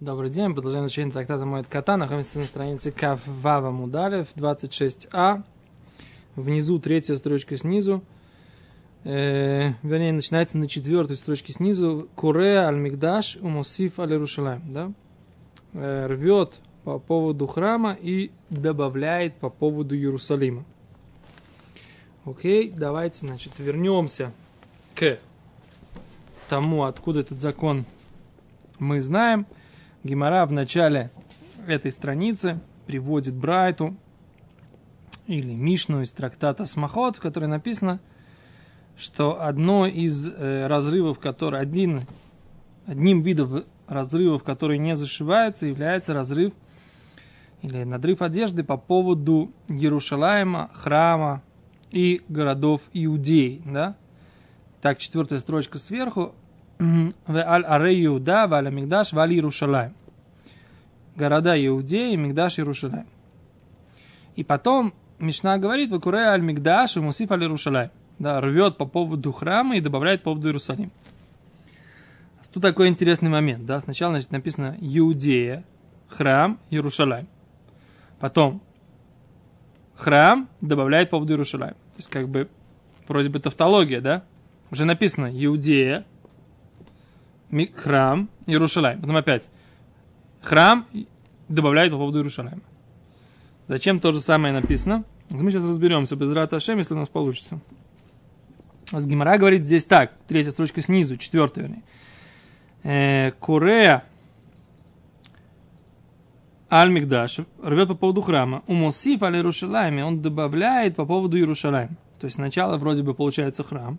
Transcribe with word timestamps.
Добрый 0.00 0.30
день, 0.30 0.54
продолжаем 0.54 0.86
изучение 0.86 1.12
трактата 1.12 1.44
Моет 1.44 1.66
Кота. 1.66 1.98
Находимся 1.98 2.38
на 2.38 2.46
странице 2.46 2.90
Кав 2.90 3.20
Вава 3.26 3.70
Мудалев, 3.70 4.28
26а. 4.34 5.42
Внизу 6.36 6.78
третья 6.78 7.16
строчка 7.16 7.58
снизу. 7.58 8.02
Э, 9.04 9.74
вернее, 9.82 10.14
начинается 10.14 10.56
на 10.56 10.68
четвертой 10.68 11.16
строчке 11.16 11.52
снизу. 11.52 12.08
Курея 12.14 12.62
аль-Мигдаш 12.62 13.36
умусиф 13.42 14.00
аль-Рушалаем. 14.00 14.62
Да? 14.70 14.90
Э, 15.74 16.06
рвет 16.06 16.60
по 16.84 16.98
поводу 16.98 17.46
храма 17.46 17.92
и 17.92 18.30
добавляет 18.48 19.34
по 19.34 19.50
поводу 19.50 19.94
Иерусалима. 19.94 20.64
Окей, 22.24 22.70
давайте, 22.70 23.26
значит, 23.26 23.52
вернемся 23.58 24.32
к 24.94 25.18
тому, 26.48 26.84
откуда 26.84 27.20
этот 27.20 27.42
закон 27.42 27.84
мы 28.78 29.02
знаем– 29.02 29.44
Гимара 30.02 30.46
в 30.46 30.52
начале 30.52 31.10
этой 31.66 31.92
страницы 31.92 32.58
приводит 32.86 33.34
Брайту 33.34 33.96
или 35.26 35.52
Мишну 35.52 36.00
из 36.00 36.12
трактата 36.12 36.64
Смахот, 36.64 37.16
в 37.16 37.20
которой 37.20 37.46
написано, 37.46 38.00
что 38.96 39.42
одно 39.42 39.86
из 39.86 40.26
э, 40.26 40.66
разрывов, 40.66 41.18
который 41.18 41.60
один, 41.60 42.00
одним 42.86 43.20
видом 43.20 43.64
разрывов, 43.86 44.42
которые 44.42 44.78
не 44.78 44.96
зашиваются, 44.96 45.66
является 45.66 46.14
разрыв 46.14 46.54
или 47.60 47.84
надрыв 47.84 48.22
одежды 48.22 48.64
по 48.64 48.78
поводу 48.78 49.52
Иерушалаема, 49.68 50.70
храма 50.72 51.42
и 51.90 52.22
городов 52.28 52.80
Иудеи. 52.94 53.60
Да? 53.66 53.96
Так, 54.80 54.98
четвертая 54.98 55.40
строчка 55.40 55.78
сверху. 55.78 56.34
Аль 56.80 57.64
Аре 57.64 58.04
Иуда, 58.06 58.46
Валя 58.46 58.70
Мигдаш, 58.70 59.12
Вали 59.12 59.36
Иерушалаем. 59.36 59.94
Города 61.14 61.54
Иудеи, 61.66 62.16
Мигдаш 62.16 62.58
и 62.58 62.62
Рушалаем. 62.62 63.06
И 64.36 64.44
потом 64.44 64.94
Мишна 65.18 65.58
говорит, 65.58 65.90
Вакуре 65.90 66.20
аль 66.20 66.40
Мигдаш 66.40 66.96
Мусиф 66.96 67.30
аль 67.30 67.42
Иерушалаем. 67.42 67.90
Да, 68.18 68.40
рвет 68.40 68.76
по 68.76 68.86
поводу 68.86 69.32
храма 69.32 69.76
и 69.76 69.80
добавляет 69.80 70.22
по 70.22 70.30
поводу 70.30 70.48
Иерусалима. 70.48 70.90
Тут 72.52 72.62
такой 72.62 72.88
интересный 72.88 73.30
момент. 73.30 73.64
Да? 73.64 73.78
Сначала 73.80 74.14
значит, 74.14 74.32
написано 74.32 74.76
Иудея, 74.80 75.64
храм, 76.08 76.58
Иерушалаем. 76.70 77.28
Потом 78.18 78.60
храм 79.94 80.48
добавляет 80.60 81.10
по 81.10 81.16
поводу 81.16 81.34
Иерушалаем. 81.34 81.74
То 81.74 81.96
есть 81.96 82.08
как 82.08 82.28
бы 82.28 82.48
вроде 83.06 83.28
бы 83.28 83.38
тавтология, 83.38 84.00
да? 84.00 84.24
Уже 84.70 84.84
написано 84.84 85.30
Иудея, 85.32 86.04
храм, 87.76 88.28
Иерушалаем. 88.46 89.00
Потом 89.00 89.16
опять 89.16 89.50
храм 90.40 90.86
добавляет 91.48 91.92
по 91.92 91.98
поводу 91.98 92.18
Иерушалайма. 92.18 92.62
Зачем 93.66 94.00
то 94.00 94.12
же 94.12 94.20
самое 94.20 94.52
написано? 94.52 95.04
Мы 95.30 95.50
сейчас 95.50 95.64
разберемся 95.64 96.16
без 96.16 96.32
Раташем, 96.32 96.78
если 96.78 96.94
у 96.94 96.98
нас 96.98 97.08
получится. 97.08 97.60
С 98.90 99.06
говорит 99.06 99.64
здесь 99.64 99.84
так, 99.84 100.12
третья 100.26 100.50
строчка 100.50 100.82
снизу, 100.82 101.16
четвертая, 101.16 101.64
вернее. 101.64 101.82
Э, 102.82 103.30
Корея 103.38 104.04
Аль-Мигдаш 106.70 107.40
рвет 107.62 107.88
по 107.88 107.94
поводу 107.94 108.22
храма. 108.22 108.62
У 108.66 108.74
Мосиф 108.74 109.22
аль 109.22 109.36
Иерушалайме 109.36 110.04
он 110.04 110.20
добавляет 110.20 110.96
по 110.96 111.04
поводу 111.04 111.36
Иерушалайма. 111.36 111.96
То 112.18 112.26
есть 112.26 112.36
сначала 112.36 112.76
вроде 112.76 113.02
бы 113.02 113.14
получается 113.14 113.62
храм, 113.62 113.98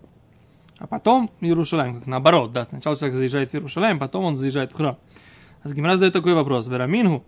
а 0.82 0.88
потом 0.88 1.30
Иерушалайм, 1.40 1.94
как 1.94 2.08
наоборот, 2.08 2.50
да, 2.50 2.64
сначала 2.64 2.96
человек 2.96 3.14
заезжает 3.14 3.50
в 3.50 3.54
Иерушалайм, 3.54 4.00
потом 4.00 4.24
он 4.24 4.34
заезжает 4.34 4.72
в 4.72 4.74
храм. 4.74 4.98
А 5.62 5.68
Гимара 5.68 5.94
задает 5.94 6.12
такой 6.12 6.34
вопрос. 6.34 6.66
Верамингу 6.66 7.24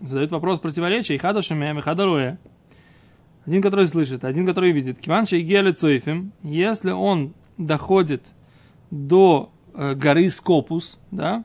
задает 0.00 0.32
вопрос 0.32 0.60
противоречия. 0.60 1.14
И 1.14 1.18
хада 1.18 1.42
шумеем, 1.42 1.78
и 1.78 1.82
хада 1.82 2.38
Один, 3.44 3.60
который 3.60 3.86
слышит, 3.86 4.24
один, 4.24 4.46
который 4.46 4.72
видит. 4.72 4.98
Киванча 4.98 5.36
и 5.36 5.42
геле 5.42 5.74
цойфим. 5.74 6.32
Если 6.42 6.90
он 6.90 7.34
доходит 7.58 8.32
до 8.90 9.52
э, 9.74 9.94
горы 9.94 10.30
Скопус, 10.30 10.98
да, 11.10 11.44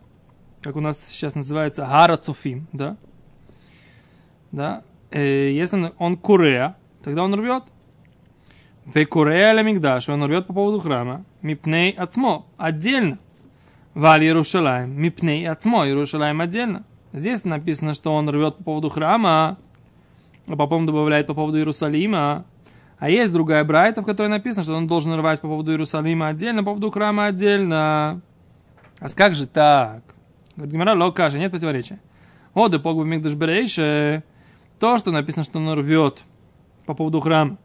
как 0.62 0.78
у 0.78 0.80
нас 0.80 1.04
сейчас 1.06 1.36
называется, 1.36 1.86
Гара 1.86 2.16
Цуфим, 2.16 2.68
да, 2.72 2.96
да, 4.54 4.84
э, 5.12 5.52
если 5.52 5.76
он, 5.76 5.92
он 5.98 6.18
курея, 6.18 6.78
тогда 7.04 7.26
он 7.26 7.36
рвет. 7.36 7.64
Векурея 8.86 9.52
лемигдаш, 9.54 10.09
он 10.09 10.24
рвет 10.24 10.46
по 10.46 10.54
поводу 10.54 10.80
храма. 10.80 11.26
Мипней 11.46 11.92
ацмо, 11.92 12.48
отдельно. 12.58 13.20
Валь 13.94 14.24
Иерушалаем, 14.24 15.00
Мипней 15.00 15.48
Ацмо, 15.48 15.86
Иерушалаем 15.86 16.42
отдельно. 16.42 16.86
Здесь 17.14 17.46
написано, 17.46 17.94
что 17.94 18.16
он 18.16 18.28
рвет 18.28 18.58
по 18.58 18.64
поводу 18.64 18.90
храма, 18.90 19.60
а 20.48 20.56
потом 20.56 20.88
добавляет 20.88 21.28
по 21.28 21.36
поводу 21.36 21.60
Иерусалима. 21.60 22.46
А 22.98 23.10
есть 23.10 23.32
другая 23.32 23.64
брайта, 23.64 24.02
в 24.02 24.06
которой 24.06 24.28
написано, 24.28 24.64
что 24.64 24.74
он 24.74 24.88
должен 24.88 25.14
рвать 25.14 25.40
по 25.40 25.48
поводу 25.48 25.72
Иерусалима 25.72 26.30
отдельно, 26.30 26.64
по 26.64 26.72
поводу 26.72 26.90
храма 26.90 27.28
отдельно. 27.28 28.22
А 29.00 29.10
как 29.16 29.36
же 29.36 29.46
так? 29.46 30.02
Говорит, 30.56 30.74
Гимара 30.74 30.96
Локажа, 30.96 31.38
нет 31.38 31.52
противоречия. 31.52 32.00
Вот, 32.56 32.74
и 32.74 32.80
Погба 32.80 33.04
Мигдаш 33.04 33.34
то, 34.80 34.98
что 34.98 35.12
написано, 35.12 35.44
что 35.44 35.60
он 35.60 35.72
рвет 35.74 36.24
по 36.88 36.96
поводу 36.96 37.22
храма 37.22 37.58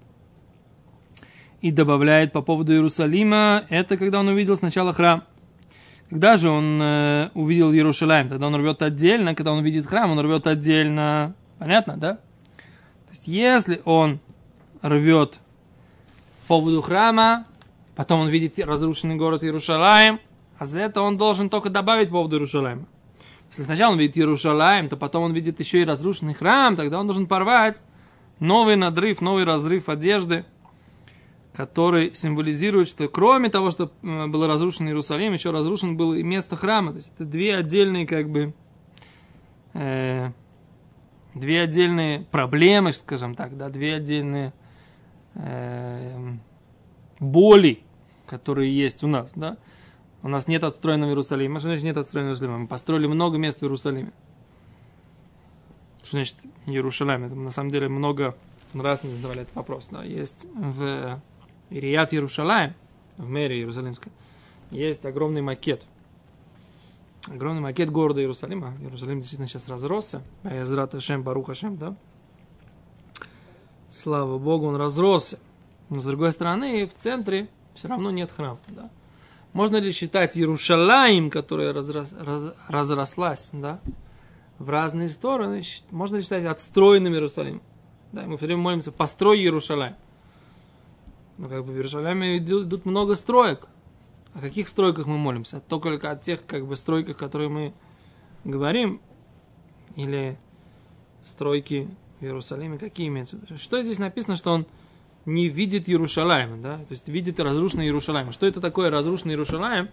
и 1.60 1.71
добавляет 1.71 2.32
по 2.32 2.43
поводу 2.43 2.72
Иерусалима, 2.72 3.65
это 3.69 3.97
когда 3.97 4.21
он 4.21 4.28
увидел 4.28 4.56
сначала 4.56 4.93
храм. 4.93 5.25
Когда 6.09 6.37
же 6.37 6.48
он 6.48 6.81
э, 6.82 7.31
увидел 7.34 7.72
Иерусалим, 7.72 8.28
тогда 8.28 8.47
он 8.47 8.56
рвет 8.56 8.82
отдельно, 8.82 9.34
когда 9.34 9.53
он 9.53 9.62
видит 9.62 9.87
храм, 9.87 10.10
он 10.10 10.19
рвет 10.20 10.47
отдельно. 10.47 11.34
Понятно, 11.59 11.97
да? 11.97 12.15
То 12.15 13.12
есть, 13.12 13.28
если 13.28 13.81
он 13.84 14.19
рвет 14.82 15.38
по 16.49 16.59
поводу 16.59 16.82
храма, 16.82 17.47
потом 17.94 18.20
он 18.20 18.28
видит 18.28 18.59
разрушенный 18.59 19.16
город 19.16 19.44
Иерусалим, 19.44 20.19
а 20.59 20.66
за 20.66 20.81
это 20.81 21.03
он 21.03 21.16
должен 21.16 21.49
только 21.49 21.69
добавить 21.69 22.09
по 22.09 22.15
поводу 22.15 22.37
Иерусалима. 22.37 22.87
Если 23.50 23.62
сначала 23.62 23.93
он 23.93 23.99
видит 23.99 24.16
Иерусалим, 24.16 24.88
то 24.88 24.97
потом 24.97 25.25
он 25.25 25.32
видит 25.32 25.60
еще 25.60 25.82
и 25.82 25.84
разрушенный 25.84 26.34
храм, 26.34 26.75
тогда 26.75 26.99
он 26.99 27.06
должен 27.06 27.26
порвать 27.26 27.81
новый 28.41 28.76
надрыв, 28.76 29.20
новый 29.20 29.44
разрыв 29.44 29.91
одежды– 29.91 30.47
который 31.53 32.15
символизирует, 32.15 32.88
что 32.88 33.09
кроме 33.09 33.49
того, 33.49 33.71
что 33.71 33.91
э, 34.03 34.27
был 34.27 34.47
разрушен 34.47 34.87
Иерусалим, 34.87 35.33
еще 35.33 35.50
разрушен 35.50 35.97
был 35.97 36.15
и 36.15 36.22
место 36.22 36.56
храма. 36.56 36.93
То 36.93 36.99
есть 36.99 37.12
это 37.15 37.25
две 37.25 37.56
отдельные, 37.56 38.06
как 38.06 38.31
бы, 38.31 38.55
э, 39.75 40.31
две 41.34 41.61
отдельные 41.61 42.21
проблемы, 42.31 42.93
скажем 42.93 43.34
так, 43.34 43.56
да, 43.56 43.69
две 43.69 43.94
отдельные 43.94 44.53
э, 45.34 46.34
боли, 47.19 47.81
которые 48.27 48.75
есть 48.75 49.03
у 49.03 49.09
нас, 49.09 49.31
да. 49.34 49.56
У 50.22 50.28
нас 50.28 50.47
нет 50.47 50.65
отстроенного 50.65 51.11
Иерусалима. 51.11 51.61
Что 51.61 51.69
значит 51.69 51.84
нет 51.84 51.97
отстроенного 51.97 52.32
Иерусалима? 52.32 52.59
Мы 52.59 52.67
построили 52.67 53.06
много 53.06 53.38
мест 53.38 53.61
в 53.61 53.62
Иерусалиме. 53.62 54.12
Что 56.03 56.17
значит 56.17 56.37
Иерусалим? 56.67 57.25
Это 57.25 57.34
на 57.34 57.50
самом 57.50 57.71
деле 57.71 57.88
много 57.88 58.37
раз 58.75 59.03
не 59.03 59.11
задавали 59.11 59.43
этот 59.43 59.56
вопрос. 59.56 59.88
Да. 59.91 60.05
Есть 60.05 60.47
в 60.55 61.21
Ирият 61.70 62.12
Иерушалаем, 62.12 62.75
в 63.16 63.28
мэрии 63.28 63.58
Иерусалимской, 63.58 64.12
есть 64.70 65.06
огромный 65.06 65.42
макет. 65.42 65.84
Огромный 67.28 67.60
макет 67.60 67.91
города 67.91 68.20
Иерусалима. 68.20 68.75
Иерусалим 68.81 69.19
действительно 69.19 69.48
сейчас 69.48 69.69
разросся. 69.69 70.22
Эзрат 70.44 70.94
Ашем, 70.94 71.22
Барух 71.22 71.50
Ашем, 71.50 71.76
да? 71.76 71.94
Слава 73.91 74.38
Богу, 74.38 74.66
он 74.66 74.76
разросся. 74.76 75.38
Но 75.91 76.00
с 76.00 76.04
другой 76.04 76.32
стороны, 76.32 76.86
в 76.86 76.94
центре 76.94 77.48
все 77.75 77.88
равно 77.88 78.10
нет 78.10 78.31
храма, 78.31 78.58
да? 78.69 78.91
Можно 79.52 79.78
ли 79.78 79.91
считать 79.91 80.37
Иерушалаем, 80.37 81.31
которая 81.31 81.72
разрос, 81.72 82.14
раз, 82.19 82.54
разрослась, 82.69 83.50
да, 83.52 83.81
в 84.58 84.69
разные 84.69 85.08
стороны, 85.08 85.62
можно 85.90 86.16
ли 86.16 86.23
считать 86.23 86.44
отстроенным 86.44 87.12
Иерусалимом? 87.14 87.62
Да, 88.12 88.23
мы 88.23 88.37
все 88.37 88.46
время 88.46 88.61
молимся, 88.61 88.93
построй 88.93 89.40
Иерушалаем. 89.40 89.96
Ну, 91.40 91.48
как 91.48 91.64
бы 91.64 91.72
в 91.72 91.76
Иерусалиме 91.76 92.37
идут, 92.37 92.84
много 92.84 93.14
строек. 93.14 93.66
О 94.34 94.40
каких 94.40 94.69
стройках 94.69 95.06
мы 95.06 95.16
молимся? 95.16 95.60
Только 95.60 95.94
о 96.10 96.14
тех, 96.14 96.44
как 96.44 96.66
бы, 96.66 96.76
стройках, 96.76 97.16
которые 97.16 97.48
мы 97.48 97.72
говорим, 98.44 99.00
или 99.96 100.37
стройки 101.22 101.88
в 102.20 102.25
Иерусалиме, 102.25 102.76
какие 102.76 103.08
имеются? 103.08 103.38
Что 103.56 103.82
здесь 103.82 103.98
написано, 103.98 104.37
что 104.37 104.52
он 104.52 104.66
не 105.25 105.48
видит 105.48 105.88
Иерусалима, 105.88 106.58
да? 106.58 106.76
То 106.76 106.90
есть 106.90 107.08
видит 107.08 107.40
разрушенный 107.40 107.87
Иерусалим. 107.87 108.32
Что 108.32 108.46
это 108.46 108.60
такое 108.60 108.90
разрушенный 108.90 109.32
Иерусалим? 109.32 109.88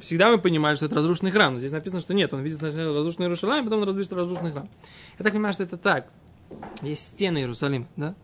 Всегда 0.00 0.30
мы 0.30 0.38
понимаем, 0.38 0.78
что 0.78 0.86
это 0.86 0.94
разрушенный 0.94 1.30
храм. 1.30 1.52
Но 1.52 1.58
здесь 1.58 1.72
написано, 1.72 2.00
что 2.00 2.14
нет. 2.14 2.32
Он 2.32 2.40
видит 2.40 2.56
сначала 2.56 2.96
разрушенный 2.96 3.26
Иерусалим, 3.26 3.64
потом 3.64 3.82
он 3.82 3.86
разбит 3.86 4.10
разрушенный 4.10 4.52
храм. 4.52 4.68
Я 5.18 5.24
так 5.24 5.34
понимаю, 5.34 5.52
что 5.52 5.62
это 5.62 5.76
так. 5.76 6.10
Есть 6.80 7.08
стены 7.08 7.38
Иерусалима, 7.40 7.86
да? 7.96 8.14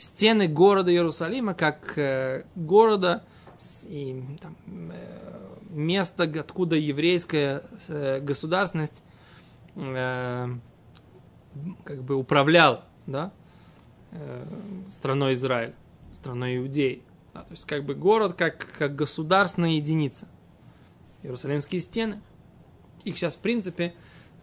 Стены 0.00 0.48
города 0.48 0.90
Иерусалима 0.90 1.54
как 1.54 1.98
э, 1.98 2.44
города 2.54 3.24
и, 3.86 4.24
там, 4.40 4.56
э, 4.66 5.40
место, 5.68 6.24
откуда 6.24 6.76
еврейская 6.76 7.62
э, 7.88 8.20
государственность 8.20 9.02
э, 9.76 10.48
как 11.84 12.02
бы 12.02 12.14
управляла, 12.14 12.84
да, 13.06 13.32
э, 14.12 14.44
страной 14.90 15.34
Израиль, 15.34 15.74
страной 16.12 16.56
Иудеи. 16.56 17.02
Да, 17.34 17.42
то 17.42 17.52
есть 17.52 17.66
как 17.66 17.84
бы 17.84 17.94
город 17.94 18.32
как, 18.32 18.72
как 18.78 18.96
государственная 18.96 19.72
единица. 19.72 20.26
Иерусалимские 21.22 21.80
стены. 21.80 22.22
Их 23.04 23.16
сейчас, 23.16 23.36
в 23.36 23.40
принципе, 23.40 23.94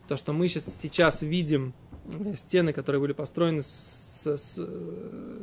то, 0.07 0.15
что 0.15 0.33
мы 0.33 0.47
сейчас, 0.47 0.65
сейчас 0.65 1.23
видим, 1.23 1.73
э, 2.05 2.35
стены, 2.35 2.73
которые 2.73 3.01
были 3.01 3.13
построены 3.13 3.63
с, 3.63 4.06
с, 4.35 4.55
э, 4.57 5.39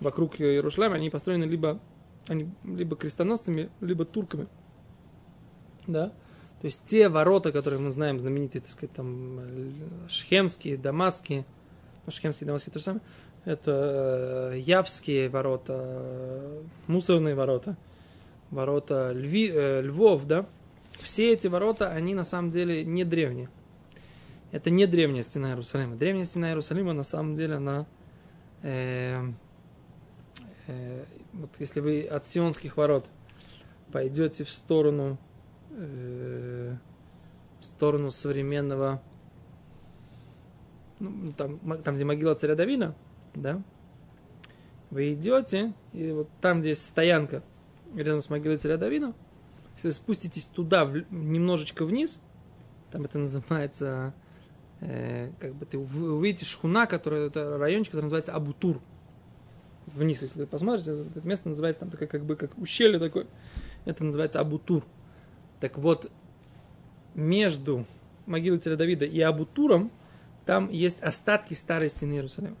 вокруг 0.00 0.40
Иерусалима, 0.40 0.96
они 0.96 1.10
построены 1.10 1.44
либо, 1.44 1.78
они, 2.26 2.50
либо 2.64 2.96
крестоносцами, 2.96 3.70
либо 3.80 4.04
турками. 4.04 4.48
Да? 5.86 6.12
То 6.60 6.64
есть 6.64 6.82
те 6.84 7.08
ворота, 7.08 7.52
которые 7.52 7.80
мы 7.80 7.92
знаем, 7.92 8.18
знаменитые, 8.18 8.62
так 8.62 8.70
сказать, 8.72 8.92
там, 8.92 9.38
э, 9.38 9.70
шхемские, 10.08 10.76
дамасские, 10.76 11.44
ну, 12.04 12.10
шхемские, 12.10 12.46
дамасские 12.46 12.72
то 12.72 12.78
же 12.80 12.84
самое, 12.84 13.02
это 13.44 14.54
явские 14.56 15.28
ворота, 15.28 16.60
мусорные 16.88 17.36
ворота, 17.36 17.76
ворота 18.50 19.12
льви, 19.12 19.50
э, 19.54 19.82
львов, 19.82 20.26
да, 20.26 20.46
все 21.00 21.32
эти 21.32 21.46
ворота, 21.46 21.90
они 21.92 22.14
на 22.14 22.24
самом 22.24 22.50
деле 22.50 22.84
не 22.84 23.04
древние. 23.04 23.48
Это 24.50 24.70
не 24.70 24.86
древняя 24.86 25.22
стена 25.22 25.50
Иерусалима. 25.50 25.96
Древняя 25.96 26.24
стена 26.24 26.48
Иерусалима 26.48 26.92
на 26.92 27.02
самом 27.02 27.34
деле 27.34 27.56
она 27.56 27.86
э, 28.62 29.22
э, 30.66 31.04
вот 31.32 31.50
если 31.58 31.80
вы 31.80 32.02
от 32.02 32.26
Сионских 32.26 32.76
ворот 32.76 33.06
пойдете 33.92 34.44
в 34.44 34.50
сторону 34.50 35.18
э, 35.70 36.76
в 37.60 37.64
сторону 37.64 38.10
современного 38.10 39.02
ну, 41.00 41.32
там, 41.36 41.58
там, 41.82 41.94
где 41.94 42.04
могила 42.04 42.34
царя 42.34 42.54
Давида, 42.54 42.94
да, 43.34 43.62
вы 44.90 45.14
идете, 45.14 45.72
и 45.92 46.10
вот 46.10 46.28
там, 46.40 46.60
где 46.60 46.70
есть 46.70 46.84
стоянка 46.84 47.42
рядом 47.94 48.20
с 48.20 48.30
могилой 48.30 48.58
царя 48.58 48.76
Давида, 48.76 49.14
если 49.74 49.88
вы 49.88 49.92
спуститесь 49.92 50.46
туда 50.46 50.84
в, 50.84 51.04
немножечко 51.12 51.84
вниз, 51.84 52.20
там 52.90 53.04
это 53.04 53.18
называется, 53.18 54.14
э, 54.80 55.30
как 55.38 55.54
бы 55.54 55.66
ты 55.66 55.78
увидите 55.78 56.44
шхуна, 56.44 56.86
который, 56.86 57.26
это 57.26 57.58
райончик, 57.58 57.92
который 57.92 58.04
называется 58.04 58.34
Абутур. 58.34 58.80
Вниз, 59.86 60.22
если 60.22 60.40
вы 60.40 60.46
посмотрите, 60.46 61.04
это 61.14 61.26
место 61.26 61.48
называется 61.48 61.80
там 61.80 61.90
такое, 61.90 62.08
как 62.08 62.24
бы, 62.24 62.36
как 62.36 62.56
ущелье 62.58 62.98
такое. 62.98 63.26
Это 63.84 64.04
называется 64.04 64.40
Абутур. 64.40 64.84
Так 65.60 65.78
вот, 65.78 66.10
между 67.14 67.86
могилой 68.26 68.60
царя 68.60 68.76
Давида 68.76 69.06
и 69.06 69.20
Абутуром 69.20 69.90
там 70.44 70.70
есть 70.70 71.00
остатки 71.02 71.54
старой 71.54 71.88
стены 71.88 72.14
Иерусалима. 72.14 72.56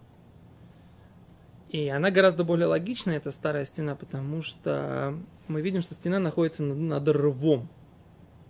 И 1.68 1.88
она 1.88 2.10
гораздо 2.10 2.44
более 2.44 2.66
логичная, 2.66 3.18
эта 3.18 3.30
старая 3.30 3.64
стена, 3.64 3.94
потому 3.94 4.40
что 4.40 5.14
мы 5.48 5.60
видим, 5.60 5.82
что 5.82 5.94
стена 5.94 6.18
находится 6.18 6.62
над 6.62 7.06
рвом. 7.08 7.68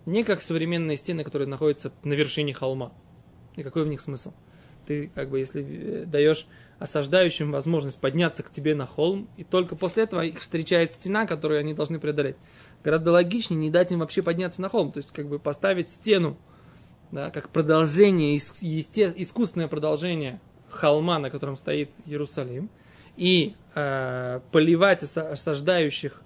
Не 0.05 0.23
как 0.23 0.41
современные 0.41 0.95
стены, 0.95 1.23
которые 1.23 1.47
находятся 1.47 1.91
на 2.03 2.13
вершине 2.13 2.53
холма. 2.53 2.93
И 3.55 3.63
какой 3.63 3.83
в 3.83 3.87
них 3.87 4.01
смысл? 4.01 4.33
Ты, 4.85 5.11
как 5.13 5.29
бы, 5.29 5.39
если 5.39 5.63
э, 5.63 6.05
даешь 6.05 6.47
осаждающим 6.79 7.51
возможность 7.51 7.99
подняться 7.99 8.41
к 8.41 8.49
тебе 8.49 8.73
на 8.73 8.85
холм, 8.85 9.27
и 9.37 9.43
только 9.43 9.75
после 9.75 10.03
этого 10.03 10.21
их 10.21 10.39
встречает 10.39 10.89
стена, 10.89 11.25
которую 11.25 11.59
они 11.59 11.73
должны 11.73 11.99
преодолеть. 11.99 12.37
Гораздо 12.83 13.11
логичнее 13.11 13.59
не 13.59 13.69
дать 13.69 13.91
им 13.91 13.99
вообще 13.99 14.23
подняться 14.23 14.61
на 14.61 14.69
холм, 14.69 14.91
то 14.91 14.97
есть 14.97 15.11
как 15.11 15.27
бы 15.27 15.39
поставить 15.39 15.89
стену, 15.89 16.37
да, 17.11 17.31
как 17.31 17.49
продолжение, 17.49 18.33
есте, 18.33 19.13
искусственное 19.15 19.67
продолжение 19.67 20.39
холма, 20.69 21.19
на 21.19 21.29
котором 21.29 21.57
стоит 21.57 21.89
Иерусалим, 22.05 22.69
и 23.17 23.55
э, 23.75 24.39
поливать 24.51 25.03
осаждающих 25.03 26.21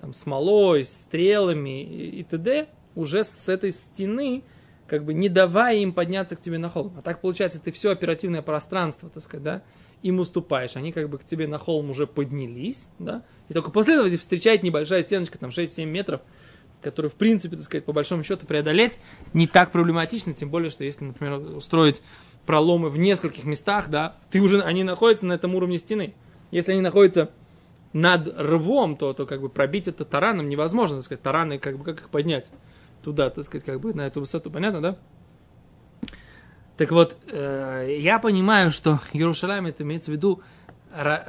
там, 0.00 0.12
смолой, 0.12 0.84
стрелами 0.84 1.82
и, 1.82 2.20
и 2.20 2.22
т.д. 2.22 2.68
уже 2.94 3.24
с 3.24 3.48
этой 3.48 3.72
стены, 3.72 4.44
как 4.88 5.04
бы 5.04 5.14
не 5.14 5.28
давая 5.28 5.76
им 5.76 5.92
подняться 5.92 6.36
к 6.36 6.40
тебе 6.40 6.58
на 6.58 6.68
холм. 6.68 6.94
А 6.98 7.02
так 7.02 7.20
получается, 7.20 7.60
ты 7.60 7.72
все 7.72 7.90
оперативное 7.90 8.42
пространство, 8.42 9.08
так 9.08 9.22
сказать, 9.22 9.42
да, 9.42 9.62
им 10.02 10.20
уступаешь. 10.20 10.76
Они 10.76 10.92
как 10.92 11.08
бы 11.08 11.18
к 11.18 11.24
тебе 11.24 11.48
на 11.48 11.58
холм 11.58 11.90
уже 11.90 12.06
поднялись, 12.06 12.88
да, 12.98 13.24
и 13.48 13.54
только 13.54 13.70
после 13.70 13.94
этого 13.94 14.16
встречает 14.16 14.62
небольшая 14.62 15.02
стеночка, 15.02 15.38
там 15.38 15.50
6-7 15.50 15.84
метров, 15.86 16.20
которую, 16.82 17.10
в 17.10 17.16
принципе, 17.16 17.56
так 17.56 17.64
сказать, 17.64 17.84
по 17.84 17.92
большому 17.92 18.22
счету 18.22 18.46
преодолеть 18.46 18.98
не 19.32 19.46
так 19.46 19.72
проблематично, 19.72 20.34
тем 20.34 20.50
более, 20.50 20.70
что 20.70 20.84
если, 20.84 21.04
например, 21.04 21.38
устроить 21.56 22.02
проломы 22.44 22.90
в 22.90 22.98
нескольких 22.98 23.44
местах, 23.44 23.88
да, 23.88 24.16
ты 24.30 24.40
уже, 24.40 24.60
они 24.62 24.84
находятся 24.84 25.26
на 25.26 25.32
этом 25.32 25.54
уровне 25.54 25.78
стены. 25.78 26.14
Если 26.52 26.72
они 26.72 26.80
находятся 26.80 27.30
над 27.92 28.32
рвом, 28.38 28.96
то, 28.96 29.12
то 29.14 29.26
как 29.26 29.40
бы 29.40 29.48
пробить 29.48 29.88
это 29.88 30.04
тараном 30.04 30.48
невозможно, 30.48 30.98
так 30.98 31.04
сказать, 31.04 31.22
тараны, 31.22 31.58
как 31.58 31.78
бы, 31.78 31.84
как 31.84 32.00
их 32.00 32.08
поднять 32.10 32.52
туда, 33.06 33.30
так 33.30 33.44
сказать, 33.44 33.64
как 33.64 33.78
бы 33.78 33.94
на 33.94 34.00
эту 34.08 34.18
высоту, 34.18 34.50
понятно, 34.50 34.80
да? 34.82 34.98
Так 36.76 36.90
вот, 36.90 37.16
э, 37.30 37.96
я 38.00 38.18
понимаю, 38.18 38.72
что 38.72 38.98
Иерусалим 39.12 39.66
это 39.66 39.84
имеется 39.84 40.10
в 40.10 40.14
виду 40.14 40.42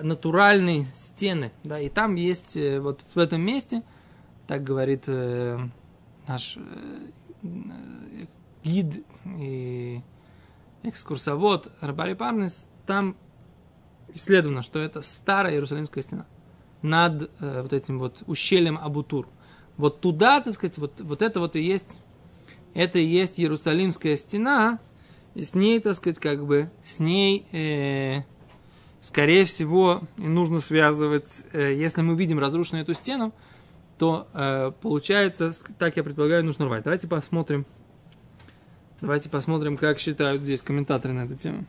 натуральные 0.01 0.85
стены, 0.85 1.51
да, 1.63 1.79
и 1.79 1.89
там 1.89 2.15
есть 2.15 2.57
э, 2.57 2.79
вот 2.79 3.01
в 3.13 3.19
этом 3.19 3.41
месте, 3.41 3.83
так 4.47 4.63
говорит 4.63 5.03
э, 5.05 5.59
наш 6.27 6.57
э, 6.57 7.45
гид 8.63 9.05
и 9.37 10.01
экскурсовод 10.81 11.71
Рабари 11.79 12.15
Парнес, 12.15 12.67
там 12.87 13.15
исследовано, 14.15 14.63
что 14.63 14.79
это 14.79 15.03
старая 15.03 15.53
Иерусалимская 15.53 16.01
стена 16.01 16.25
над 16.81 17.29
э, 17.39 17.61
вот 17.61 17.71
этим 17.71 17.99
вот 17.99 18.23
ущельем 18.25 18.79
Абутур. 18.81 19.27
Вот 19.77 20.01
туда, 20.01 20.41
так 20.41 20.53
сказать, 20.53 20.77
вот, 20.77 20.93
вот 20.99 21.21
это 21.21 21.39
вот 21.39 21.55
и 21.55 21.61
есть, 21.61 21.97
это 22.73 22.99
и 22.99 23.05
есть 23.05 23.39
Иерусалимская 23.39 24.15
стена, 24.15 24.79
и 25.35 25.43
с 25.43 25.53
ней, 25.53 25.79
так 25.79 25.95
сказать, 25.95 26.19
как 26.19 26.45
бы, 26.45 26.71
с 26.83 26.99
ней, 26.99 27.45
э, 27.51 28.23
скорее 29.01 29.45
всего, 29.45 30.01
и 30.17 30.27
нужно 30.27 30.59
связывать, 30.61 31.43
э, 31.53 31.75
если 31.75 32.01
мы 32.01 32.15
видим 32.15 32.39
разрушенную 32.39 32.83
эту 32.83 32.93
стену, 32.93 33.33
то 33.99 34.27
э, 34.33 34.71
получается, 34.81 35.51
так 35.77 35.97
я 35.97 36.03
предполагаю, 36.03 36.43
нужно 36.43 36.65
рвать. 36.65 36.83
Давайте 36.83 37.07
посмотрим, 37.07 37.65
давайте 38.99 39.29
посмотрим, 39.29 39.77
как 39.77 39.99
считают 39.99 40.41
здесь 40.41 40.61
комментаторы 40.61 41.13
на 41.13 41.25
эту 41.25 41.35
тему. 41.35 41.65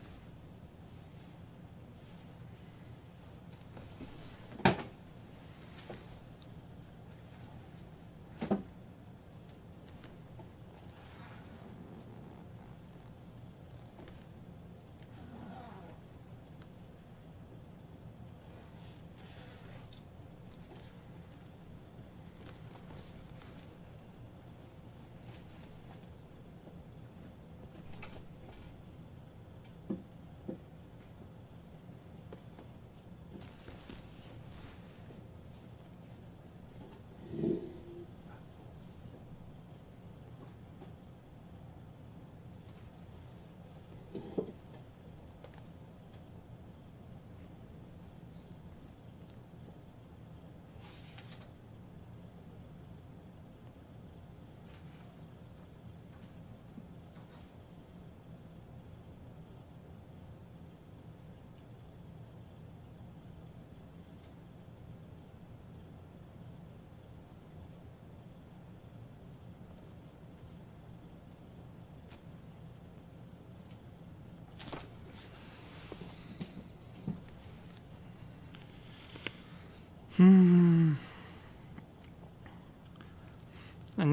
Они 80.18 80.96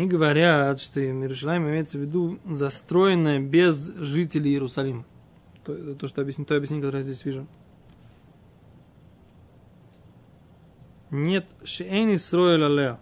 говорят, 0.07 0.81
что 0.81 0.99
Иерусалим 0.99 1.69
имеется 1.69 1.97
в 1.97 2.01
виду 2.01 2.39
застроенное 2.45 3.39
без 3.39 3.95
жителей 3.97 4.51
Иерусалима. 4.51 5.05
То, 5.63 5.73
это 5.73 5.95
то, 5.95 6.07
что 6.07 6.21
объяснит, 6.21 6.47
то 6.47 6.55
объяснение, 6.55 6.83
которое 6.83 6.99
я 6.99 7.03
здесь 7.03 7.25
вижу. 7.25 7.47
Нет 11.09 11.47
шейни 11.63 12.17
строила 12.17 12.67
лео. 12.67 12.99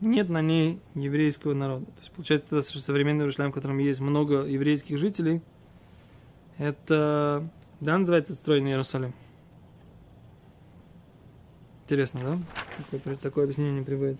Нет 0.00 0.28
на 0.28 0.42
ней 0.42 0.80
еврейского 0.94 1.54
народа. 1.54 1.86
То 1.86 2.00
есть 2.00 2.12
получается, 2.12 2.50
тогда 2.50 2.62
современный 2.62 3.22
Иерусалим, 3.22 3.50
в 3.50 3.54
котором 3.54 3.78
есть 3.78 4.00
много 4.00 4.44
еврейских 4.44 4.98
жителей, 4.98 5.42
это, 6.58 7.48
да, 7.80 7.98
называется 7.98 8.34
отстроенный 8.34 8.70
Иерусалим. 8.70 9.12
Интересно, 11.86 12.20
да? 12.20 12.38
Такое, 12.90 13.16
такое 13.16 13.44
объяснение 13.44 13.78
не 13.78 13.84
приводит. 13.84 14.18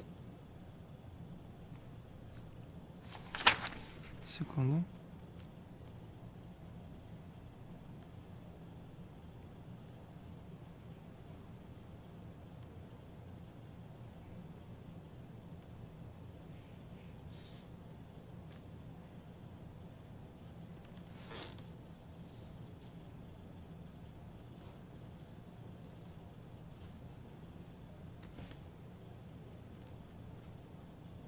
Секунду. 4.24 4.84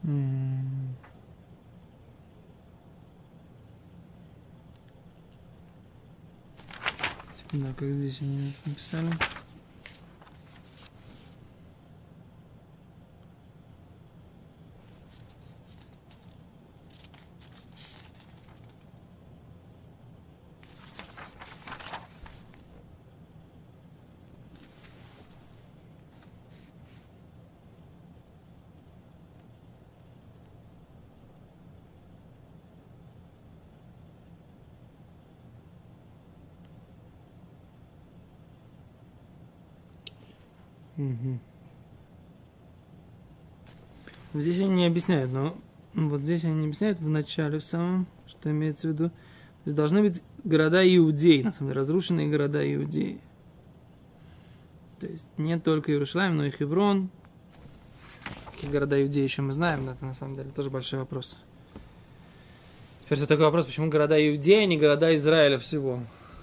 Да, 0.09 0.15
как 7.77 7.93
здесь 7.93 8.23
они 8.23 8.55
написали. 8.65 9.11
Угу. 40.99 41.38
Здесь 44.35 44.61
они 44.61 44.71
не 44.71 44.87
объясняют, 44.87 45.33
но 45.33 45.57
вот 45.95 46.21
здесь 46.21 46.45
они 46.45 46.55
не 46.55 46.67
объясняют 46.67 47.00
в 47.00 47.09
начале, 47.09 47.59
в 47.59 47.64
самом, 47.64 48.07
что 48.26 48.50
имеется 48.50 48.88
в 48.88 48.93
виду. 48.93 49.09
То 49.09 49.14
есть 49.64 49.76
должны 49.76 50.02
быть 50.02 50.23
города 50.45 50.85
Иудеи, 50.85 51.43
на 51.43 51.52
самом 51.52 51.71
деле, 51.71 51.81
разрушенные 51.81 52.28
города 52.28 52.75
Иудеи. 52.75 53.21
То 55.00 55.07
есть 55.07 55.31
не 55.38 55.59
только 55.59 55.93
Иерусалим, 55.93 56.37
но 56.37 56.45
и 56.45 56.50
Хеврон. 56.50 57.11
Какие 58.52 58.71
города 58.71 59.00
Иудеи 59.00 59.23
еще 59.23 59.43
мы 59.43 59.52
знаем, 59.52 59.87
но 59.87 59.93
это 59.93 60.05
на 60.05 60.14
самом 60.14 60.37
деле 60.37 60.50
тоже 60.50 60.69
большой 60.69 60.99
вопрос. 60.99 61.38
Теперь 63.05 63.25
такой 63.26 63.45
вопрос, 63.47 63.67
почему 63.67 63.88
города 63.88 64.17
Иудеи, 64.19 64.64
а 64.64 64.67
не 64.67 64.76
города 64.76 65.14
Израиля 65.14 65.59
всего? 65.59 66.00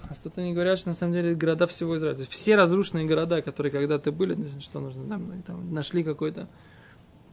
А 0.08 0.14
что-то 0.14 0.40
они 0.40 0.52
говорят, 0.52 0.78
что 0.78 0.88
на 0.88 0.94
самом 0.94 1.12
деле 1.12 1.34
города 1.34 1.66
всего 1.66 1.96
Израиля. 1.96 2.16
То 2.16 2.20
есть 2.20 2.32
все 2.32 2.56
разрушенные 2.56 3.06
города, 3.06 3.42
которые 3.42 3.72
когда-то 3.72 4.12
были, 4.12 4.36
что 4.60 4.80
нужно, 4.80 5.08
там, 5.08 5.42
там 5.42 5.74
нашли 5.74 6.04
какое-то 6.04 6.48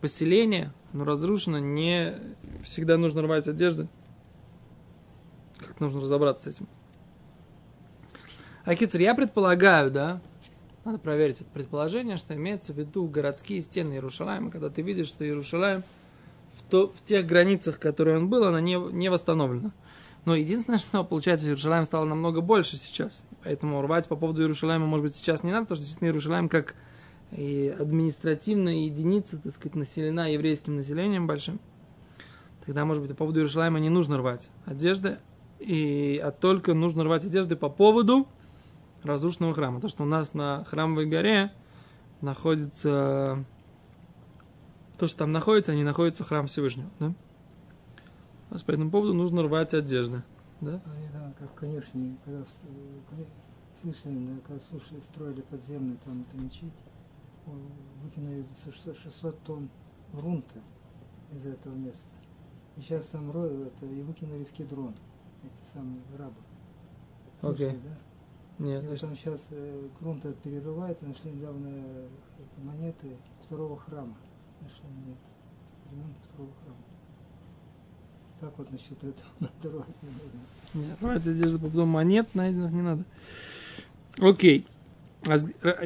поселение, 0.02 0.74
но 0.92 1.06
разрушено, 1.06 1.60
не 1.60 2.14
всегда 2.64 2.98
нужно 2.98 3.22
рвать 3.22 3.48
одежды. 3.48 3.88
Как 5.58 5.80
нужно 5.80 6.02
разобраться 6.02 6.52
с 6.52 6.56
этим. 6.56 6.68
Акицер, 8.66 9.02
я 9.02 9.14
предполагаю, 9.14 9.92
да, 9.92 10.22
надо 10.86 10.98
проверить 10.98 11.42
это 11.42 11.50
предположение, 11.52 12.18
что 12.18 12.36
имеется 12.36 12.74
в 12.74 12.78
виду 12.78 13.08
городские 13.08 13.62
стены 13.62 13.94
Иерушалайма, 13.94 14.52
когда 14.52 14.70
ты 14.70 14.82
видишь, 14.82 15.08
что 15.08 15.26
Иерушалайм 15.26 15.84
в, 16.54 16.70
то, 16.70 16.92
в 16.92 17.04
тех 17.04 17.26
границах, 17.26 17.80
которые 17.80 18.18
он 18.18 18.30
был, 18.30 18.44
она 18.46 18.60
не, 18.62 18.76
не 18.76 19.10
восстановлена. 19.10 19.72
Но 20.26 20.36
единственное, 20.36 20.80
что 20.80 21.04
получается, 21.04 21.48
Иерусалим 21.48 21.86
стало 21.86 22.06
намного 22.06 22.42
больше 22.42 22.78
сейчас. 22.78 23.24
Поэтому 23.44 23.82
рвать 23.82 24.08
по 24.08 24.16
поводу 24.16 24.42
Иерусалима, 24.42 24.86
может 24.86 25.06
быть, 25.06 25.16
сейчас 25.16 25.44
не 25.44 25.52
надо, 25.52 25.66
потому 25.66 25.78
что 25.78 25.86
действительно 25.86 26.08
Иерусалим 26.10 26.50
как 26.50 26.76
и 27.32 27.76
административная 27.80 28.76
единица, 28.76 29.40
так 29.40 29.54
сказать, 29.54 29.76
населена 29.76 30.32
еврейским 30.32 30.76
населением 30.76 31.26
большим. 31.26 31.60
Тогда, 32.66 32.86
может 32.86 33.02
быть, 33.02 33.12
по 33.12 33.18
поводу 33.18 33.40
Иерусалима 33.40 33.80
не 33.80 33.90
нужно 33.90 34.18
рвать 34.18 34.50
одежды, 34.66 35.18
и, 35.60 36.22
а 36.24 36.32
только 36.32 36.74
нужно 36.74 37.04
рвать 37.04 37.26
одежды 37.26 37.56
по 37.56 37.70
поводу 37.70 38.28
разрушенного 39.02 39.54
храма. 39.54 39.82
То, 39.82 39.88
что 39.88 40.04
у 40.04 40.06
нас 40.06 40.34
на 40.34 40.64
храмовой 40.66 41.06
горе 41.06 41.52
находится... 42.22 43.44
То, 44.98 45.08
что 45.08 45.20
там 45.20 45.32
находится, 45.32 45.74
не 45.74 45.84
находится 45.84 46.24
храм 46.24 46.48
Всевышнего. 46.48 46.90
Да? 47.00 47.14
А 48.54 48.66
по 48.66 48.72
этому 48.72 48.92
поводу 48.92 49.16
нужно 49.16 49.42
рвать 49.42 49.74
одежды. 49.74 50.22
Да? 50.62 50.80
Они 50.86 51.08
там, 51.12 51.34
как 51.34 51.56
конюшни, 51.56 52.16
когда 52.24 52.42
э, 52.42 53.26
слышали, 53.74 54.40
когда 54.46 54.64
слушали, 54.64 55.00
строили 55.00 55.42
подземную 55.42 55.98
там 56.06 56.22
эту 56.22 56.44
мечеть, 56.44 56.74
выкинули 58.04 58.46
600 58.64 59.44
тонн 59.44 59.70
грунта 60.14 60.62
из 61.32 61.48
этого 61.48 61.74
места. 61.74 62.12
И 62.78 62.82
сейчас 62.82 63.08
там 63.08 63.32
роют 63.32 63.74
это, 63.74 63.88
и 63.88 64.04
выкинули 64.04 64.44
в 64.44 64.52
кедрон 64.52 64.94
эти 65.44 65.74
самые 65.74 66.04
рабы. 66.16 66.36
Слышали, 67.40 67.72
okay. 67.72 67.82
да? 67.84 68.64
Нет. 68.64 68.84
И 68.84 68.88
вот 68.88 69.00
там 69.00 69.16
сейчас 69.16 69.48
э, 69.50 69.90
грунт 70.00 70.26
этот 70.26 70.40
перерывает, 70.44 71.02
и 71.02 71.08
нашли 71.08 71.32
недавно 71.32 71.68
эти 72.38 72.64
монеты 72.64 73.18
второго 73.44 73.80
храма. 73.80 74.16
Нашли 74.62 74.88
монеты 74.90 75.18
времен 75.90 76.14
второго 76.30 76.54
храма. 76.64 76.93
Как 78.44 78.52
вот 78.58 78.70
насчет 78.74 78.98
этого? 78.98 79.16
Надо 79.40 79.78
рвать 79.78 79.88
не 80.02 80.10
надо. 80.10 80.88
Нет, 80.90 80.98
рвать 81.02 81.28
одежду 81.28 81.60
по 81.60 81.68
поводу 81.68 81.86
монет 81.86 82.36
найденных 82.36 82.74
не 82.74 82.82
надо. 82.82 83.06
Окей. 84.20 84.68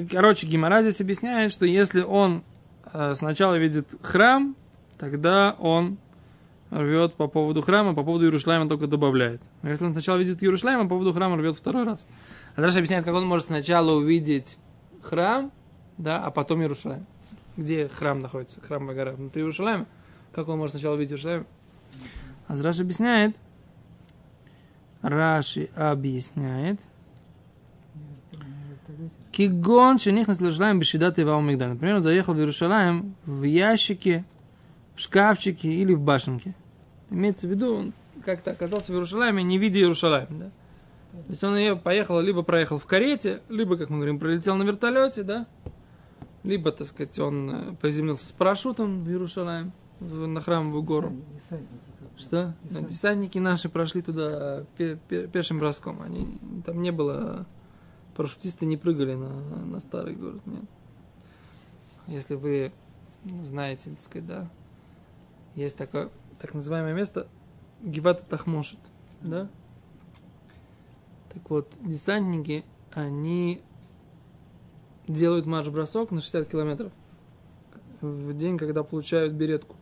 Короче, 0.10 0.48
Гимара 0.48 0.82
здесь 0.82 1.00
объясняет, 1.00 1.52
что 1.52 1.68
если 1.68 2.02
он 2.02 2.44
э, 2.92 3.14
сначала 3.14 3.60
видит 3.60 3.94
храм, 4.02 4.56
тогда 4.98 5.56
он 5.60 6.00
рвет 6.72 7.14
по 7.14 7.28
поводу 7.28 7.62
храма, 7.62 7.94
по 7.94 8.04
поводу 8.04 8.26
Иерушалима 8.26 8.68
только 8.68 8.88
добавляет. 8.88 9.42
Но 9.62 9.70
если 9.70 9.86
он 9.86 9.92
сначала 9.92 10.18
видит 10.18 10.42
Иерушалима, 10.42 10.84
по 10.84 10.90
поводу 10.90 11.14
храма 11.14 11.38
рвет 11.38 11.56
второй 11.56 11.84
раз. 11.84 12.08
А 12.56 12.62
дальше 12.62 12.80
объясняет, 12.80 13.06
как 13.06 13.14
он 13.14 13.28
может 13.28 13.46
сначала 13.46 13.92
увидеть 13.92 14.58
храм, 15.04 15.52
да, 16.00 16.26
а 16.26 16.32
потом 16.32 16.62
Иерушалим. 16.62 17.06
Где 17.56 17.88
храм 17.88 18.18
находится, 18.18 18.62
храмовая 18.62 18.96
гора? 18.96 19.12
Внутри 19.12 19.44
Иерушалима. 19.44 19.86
Как 20.32 20.48
он 20.48 20.58
может 20.58 20.72
сначала 20.72 20.96
увидеть 20.96 21.12
Иерушалим? 21.12 21.46
А 22.48 22.56
Раши 22.62 22.82
объясняет, 22.82 23.36
Раши 25.02 25.70
объясняет, 25.76 26.82
Кигон 29.32 30.00
шених 30.00 30.28
нас 30.28 30.42
Иерушалаем 30.42 30.80
бешидат 30.80 31.20
Ива 31.20 31.36
Умигдаль. 31.36 31.70
Например, 31.70 31.98
он 31.98 32.02
заехал 32.02 32.34
в 32.34 32.40
Иерушалаем 32.40 33.16
в 33.24 33.44
ящике, 33.44 34.26
в 34.96 35.02
шкафчике 35.02 35.72
или 35.72 35.94
в 35.94 36.02
башенке. 36.02 36.56
Имеется 37.12 37.46
в 37.48 37.52
виду, 37.52 37.76
он 37.76 37.94
как-то 38.26 38.52
оказался 38.52 38.92
в 38.92 38.96
Иерушалайме, 38.96 39.44
не 39.44 39.60
видя 39.60 39.78
Иерушалайм. 39.78 40.28
Да? 40.32 40.46
То 41.12 41.30
есть 41.30 41.44
он 41.44 41.80
поехал, 41.80 42.20
либо 42.20 42.42
проехал 42.42 42.80
в 42.80 42.86
карете, 42.86 43.42
либо, 43.50 43.78
как 43.78 43.90
мы 43.90 43.98
говорим, 43.98 44.18
пролетел 44.18 44.56
на 44.56 44.64
вертолете, 44.64 45.24
да? 45.24 45.46
Либо, 46.44 46.72
так 46.72 46.88
сказать, 46.88 47.18
он 47.20 47.50
э, 47.50 47.76
приземлился 47.80 48.26
с 48.26 48.32
парашютом 48.32 49.04
в 49.04 49.10
Иерушалайм, 49.10 49.72
на 50.00 50.42
храмовую 50.42 50.84
гору. 50.84 51.14
Десантники. 51.36 51.82
Что? 52.18 52.54
Десант. 52.64 52.88
Десантники 52.88 53.38
наши 53.38 53.70
прошли 53.70 54.02
туда 54.02 54.64
пешим 54.76 55.60
броском. 55.60 56.02
Они, 56.02 56.40
там 56.66 56.82
не 56.82 56.92
было... 56.92 57.46
Парашютисты 58.16 58.66
не 58.66 58.78
прыгали 58.78 59.14
на, 59.14 59.30
на 59.30 59.80
старый 59.80 60.16
город, 60.16 60.42
нет. 60.48 60.64
Если 62.08 62.34
вы 62.34 62.72
знаете, 63.26 63.92
так 63.92 64.00
сказать, 64.00 64.28
да, 64.28 64.50
есть 65.54 65.78
такое 65.78 66.10
так 66.40 66.54
называемое 66.54 66.94
место 66.94 67.28
Гивата 67.82 68.26
Тахмошет, 68.26 68.80
да? 69.22 69.48
Так 71.32 71.50
вот, 71.50 71.72
десантники, 71.82 72.66
они 72.92 73.62
делают 75.08 75.46
марш-бросок 75.46 76.10
на 76.12 76.22
60 76.22 76.50
километров 76.50 76.92
в 78.02 78.34
день, 78.34 78.58
когда 78.58 78.84
получают 78.84 79.34
беретку. 79.34 79.77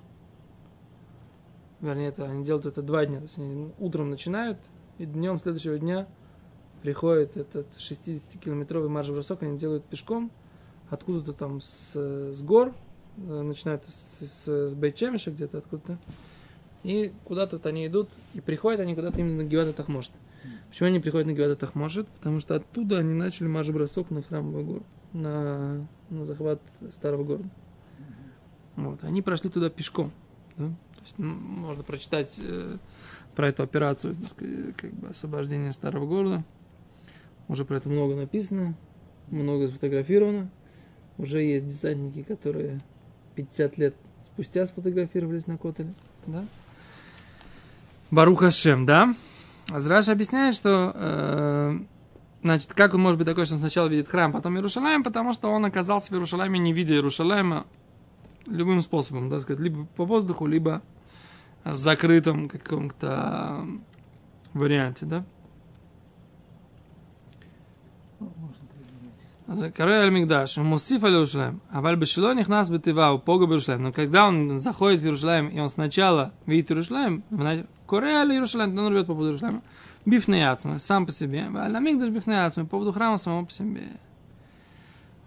Вернее, 1.82 2.10
это, 2.10 2.26
они 2.26 2.44
делают 2.44 2.66
это 2.66 2.82
два 2.82 3.06
дня. 3.06 3.18
То 3.18 3.24
есть 3.24 3.38
они 3.38 3.72
утром 3.80 4.10
начинают, 4.10 4.58
и 4.98 5.06
днем 5.06 5.38
следующего 5.40 5.78
дня 5.78 6.08
приходит 6.82 7.38
этот 7.38 7.68
60-километровый 7.78 8.90
марш-бросок, 8.90 9.44
они 9.44 9.58
делают 9.58 9.86
пешком, 9.86 10.32
откуда-то 10.90 11.34
там 11.34 11.62
с, 11.62 11.96
с 11.96 12.42
гор, 12.44 12.74
э, 13.18 13.42
начинают 13.42 13.84
с, 13.88 14.26
с, 14.26 14.70
с 14.70 14.74
Бейчемиша 14.74 15.32
где-то 15.32 15.58
откуда-то, 15.58 15.98
и 16.84 17.12
куда-то 17.24 17.58
вот 17.58 17.66
они 17.66 17.88
идут, 17.88 18.12
и 18.34 18.42
приходят 18.42 18.80
они 18.82 18.94
куда-то 18.94 19.20
именно 19.20 19.38
на 19.38 19.48
Гевата 19.48 19.74
Тахмошет. 19.74 20.12
Почему 20.70 20.88
они 20.88 21.00
приходят 21.00 21.26
на 21.26 21.32
Гевата 21.32 21.56
Тахмошет? 21.56 22.08
Потому 22.10 22.40
что 22.40 22.56
оттуда 22.56 23.00
они 23.00 23.14
начали 23.14 23.48
марш-бросок 23.48 24.12
на 24.12 24.22
храмовую 24.22 24.66
гору, 24.66 24.84
на, 25.14 25.88
на 26.10 26.26
захват 26.26 26.62
старого 26.92 27.24
города. 27.24 27.50
Вот. 28.76 29.04
Они 29.04 29.22
прошли 29.22 29.50
туда 29.50 29.70
пешком. 29.70 30.12
Да? 30.58 30.70
Можно 31.18 31.84
прочитать 31.84 32.40
э, 32.42 32.78
про 33.36 33.50
эту 33.50 33.64
операцию, 33.64 34.16
как 34.78 34.94
бы 34.94 35.10
освобождение 35.10 35.72
старого 35.72 36.06
города. 36.06 36.44
Уже 37.48 37.66
про 37.66 37.78
это 37.78 37.90
много 37.90 38.16
написано, 38.16 38.76
много 39.30 39.68
сфотографировано. 39.68 40.50
Уже 41.18 41.42
есть 41.42 41.68
десантники, 41.68 42.24
которые 42.24 42.82
50 43.36 43.78
лет 43.78 43.96
спустя 44.22 44.66
сфотографировались 44.66 45.48
на 45.48 45.58
Котеле. 45.58 45.94
Да? 46.28 46.46
Барух 48.12 48.40
Хашем, 48.40 48.86
да? 48.86 49.16
Азраш 49.70 50.10
объясняет, 50.10 50.56
что 50.56 50.92
э, 50.94 51.80
значит, 52.44 52.74
как 52.74 52.94
он 52.94 53.02
может 53.02 53.18
быть 53.18 53.28
такой, 53.28 53.46
что 53.46 53.56
он 53.56 53.60
сначала 53.60 53.88
видит 53.88 54.08
храм, 54.08 54.32
потом 54.32 54.56
Иерушалаем, 54.56 55.04
потому 55.04 55.34
что 55.34 55.50
он 55.50 55.66
оказался 55.66 56.10
в 56.10 56.12
Иерушалайме, 56.14 56.60
не 56.60 56.74
видя 56.74 56.94
Иерушалайма 56.94 57.66
любым 58.46 58.82
способом, 58.82 59.30
так 59.30 59.42
сказать, 59.42 59.60
либо 59.60 59.86
по 59.96 60.06
воздуху, 60.06 60.46
либо 60.46 60.82
закрытом 61.66 62.48
каком-то 62.48 63.66
варианте, 64.54 65.06
да? 65.06 65.26
Каре 69.76 69.98
аль 69.98 70.12
Мигдаш, 70.12 70.58
Мусиф 70.58 71.04
аль 71.04 71.12
Иерушалаем, 71.14 71.62
а 71.70 71.82
валь 71.82 71.96
бешило 71.98 72.34
них 72.34 72.48
нас 72.48 72.70
бетива, 72.70 73.12
у 73.12 73.20
Пога 73.20 73.46
Иерушалаем. 73.46 73.84
Но 73.84 73.92
когда 73.92 74.28
он 74.28 74.60
заходит 74.60 75.02
в 75.02 75.04
Иерушалаем, 75.04 75.50
и 75.50 75.60
он 75.60 75.70
сначала 75.70 76.34
видит 76.48 76.72
Иерушалаем, 76.72 77.24
Коре 77.86 78.16
аль 78.16 78.32
Иерушалаем, 78.32 78.76
он 78.78 78.88
рвет 78.88 79.06
по 79.06 79.14
поводу 79.14 79.30
Иерушалаема, 79.30 79.62
бифней 80.06 80.44
сам 80.80 81.06
по 81.06 81.12
себе, 81.12 81.48
аль 81.56 81.80
Мигдаш 81.80 82.10
бифней 82.10 82.50
по 82.56 82.66
поводу 82.66 82.92
храма 82.92 83.18
самого 83.18 83.46
по 83.46 83.52
себе. 83.52 83.88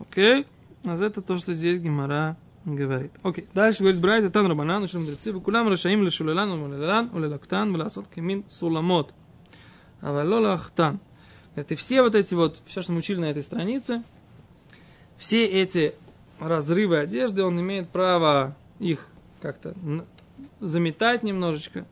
Окей? 0.01 0.47
А 0.85 0.95
это 0.95 1.23
то, 1.23 1.39
что 1.39 1.55
здесь 1.55 1.79
Гимара 1.79 2.37
говорит. 2.75 3.13
Окей, 3.23 3.47
дальше 3.55 3.83
говорит 3.83 4.01
Брайт, 4.01 4.33
там 4.33 4.47
Рабанан, 4.47 4.83
учим 4.83 5.01
мудрецы, 5.01 5.33
кулам 5.33 5.69
рашаим 5.69 6.03
лешулелан, 6.03 6.51
умалелан, 6.51 7.11
улелактан, 7.13 7.73
власот 7.73 8.07
кемин 8.15 8.45
суламот. 8.49 9.13
Авалолахтан. 10.01 11.01
Говорит, 11.51 11.73
и 11.73 11.75
все 11.75 12.03
вот 12.03 12.15
эти 12.15 12.35
вот, 12.35 12.61
все, 12.67 12.83
что 12.83 12.93
мы 12.93 12.99
учили 12.99 13.19
на 13.19 13.27
этой 13.27 13.43
странице, 13.43 14.03
все 15.17 15.45
эти 15.45 15.95
разрывы 16.39 16.99
одежды, 16.99 17.43
он 17.43 17.61
имеет 17.61 17.89
право 17.89 18.57
их 18.79 19.09
как-то 19.41 19.75
заметать 20.61 21.23
немножечко, 21.23 21.85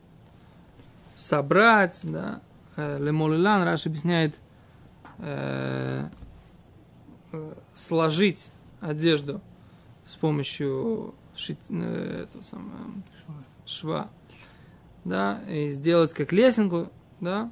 собрать, 1.15 1.99
да. 2.03 2.41
Э, 2.75 2.97
Лемолилан 2.99 3.63
Раш 3.63 3.87
объясняет 3.87 4.39
э, 5.19 6.07
э 7.31 7.53
сложить 7.73 8.51
одежду 8.79 9.41
с 10.07 10.15
помощью 10.15 11.13
шить, 11.35 11.59
э, 11.69 12.23
этого 12.23 12.41
самого, 12.41 12.91
шва. 13.65 14.09
да, 15.03 15.41
и 15.49 15.69
сделать 15.69 16.13
как 16.13 16.31
лесенку, 16.31 16.89
да, 17.19 17.51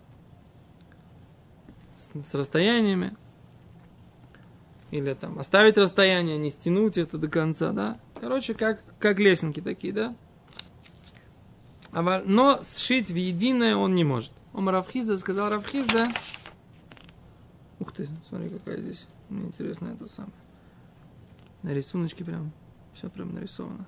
с, 1.98 2.30
с 2.30 2.34
расстояниями, 2.34 3.16
или 4.92 5.14
там 5.14 5.38
оставить 5.38 5.78
расстояние, 5.78 6.38
не 6.38 6.50
стянуть 6.50 6.98
это 6.98 7.18
до 7.18 7.28
конца, 7.28 7.72
да, 7.72 8.00
короче, 8.22 8.54
как, 8.54 8.82
как 9.00 9.20
лесенки 9.20 9.60
такие, 9.60 9.94
да, 9.94 10.16
но 11.92 12.60
сшить 12.64 13.10
в 13.10 13.16
единое 13.16 13.76
он 13.76 13.96
не 13.96 14.04
может. 14.04 14.32
Он 14.54 14.68
Равхизда 14.70 15.18
сказал 15.18 15.50
Равхизда, 15.50 16.10
ух 17.80 17.92
ты, 17.92 18.08
смотри, 18.28 18.50
какая 18.50 18.78
здесь, 18.78 19.08
мне 19.30 19.46
интересно 19.48 19.88
это 19.94 20.08
самое. 20.08 20.45
На 21.66 21.74
рисуночке 21.74 22.24
прям, 22.24 22.52
все 22.94 23.10
прям 23.10 23.34
нарисовано. 23.34 23.88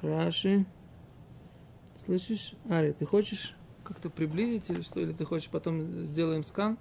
Раши. 0.00 0.64
Слышишь? 1.96 2.54
Ари, 2.70 2.92
ты 2.92 3.04
хочешь 3.04 3.56
как-то 3.82 4.08
приблизить 4.08 4.70
или 4.70 4.82
что? 4.82 5.00
Или 5.00 5.12
ты 5.12 5.24
хочешь 5.24 5.48
потом 5.48 6.06
сделаем 6.06 6.44
скан 6.44 6.78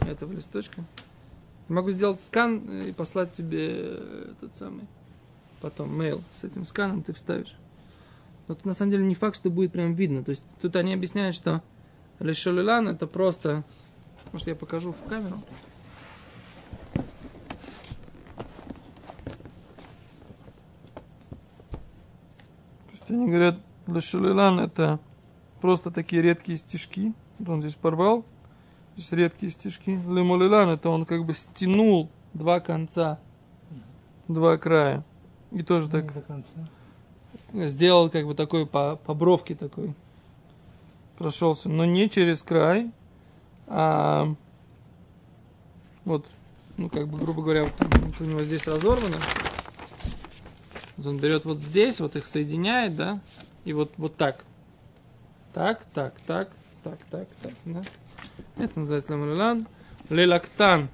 этого 0.00 0.32
листочка? 0.32 0.84
Я 1.68 1.76
могу 1.76 1.92
сделать 1.92 2.20
скан 2.20 2.88
и 2.88 2.92
послать 2.92 3.32
тебе 3.32 4.00
тот 4.40 4.56
самый 4.56 4.88
потом 5.60 6.00
mail 6.00 6.20
с 6.32 6.42
этим 6.42 6.64
сканом 6.64 7.04
ты 7.04 7.12
вставишь. 7.12 7.54
Но 8.48 8.56
тут 8.56 8.64
на 8.64 8.74
самом 8.74 8.90
деле 8.90 9.06
не 9.06 9.14
факт, 9.14 9.36
что 9.36 9.48
будет 9.48 9.70
прям 9.70 9.94
видно. 9.94 10.24
То 10.24 10.30
есть 10.30 10.56
тут 10.60 10.74
они 10.74 10.92
объясняют, 10.92 11.36
что 11.36 11.62
лешолилан 12.18 12.88
это 12.88 13.06
просто... 13.06 13.62
Может 14.32 14.48
я 14.48 14.56
покажу 14.56 14.90
в 14.90 15.04
камеру? 15.04 15.40
Они 23.10 23.26
говорят, 23.26 23.58
Лешалилан 23.86 24.60
это 24.60 24.98
просто 25.60 25.90
такие 25.90 26.22
редкие 26.22 26.58
стишки. 26.58 27.12
Вот 27.38 27.48
он 27.48 27.60
здесь 27.60 27.74
порвал. 27.74 28.24
Здесь 28.96 29.12
редкие 29.12 29.50
стишки. 29.50 29.90
Лемолилан 29.90 30.68
это 30.68 30.90
он 30.90 31.04
как 31.06 31.24
бы 31.24 31.32
стянул 31.32 32.10
два 32.34 32.60
конца, 32.60 33.18
два 34.28 34.56
края. 34.58 35.04
И 35.50 35.62
тоже 35.62 35.88
так 35.88 36.12
сделал 37.52 38.10
как 38.10 38.26
бы 38.26 38.34
такой 38.34 38.66
по, 38.66 38.96
по 38.96 39.14
бровке 39.14 39.54
такой. 39.54 39.94
Прошелся. 41.18 41.68
Но 41.68 41.84
не 41.84 42.08
через 42.08 42.42
край, 42.42 42.90
а 43.66 44.34
вот, 46.04 46.26
ну 46.76 46.88
как 46.88 47.08
бы, 47.08 47.18
грубо 47.18 47.42
говоря, 47.42 47.64
вот 47.64 48.20
у 48.20 48.24
него 48.24 48.42
здесь 48.42 48.66
разорвано. 48.66 49.16
Он 51.06 51.18
берет 51.18 51.44
вот 51.44 51.58
здесь, 51.58 52.00
вот 52.00 52.16
их 52.16 52.26
соединяет, 52.26 52.96
да, 52.96 53.20
и 53.64 53.72
вот, 53.72 53.92
вот 53.96 54.16
так. 54.16 54.44
Так, 55.52 55.84
так, 55.92 56.14
так, 56.26 56.50
так, 56.82 56.98
так, 57.10 57.28
так, 57.42 57.52
да. 57.64 57.82
Это 58.56 58.78
называется 58.78 59.12
ламулилан. 59.12 59.66
Лелактан. 60.08 60.88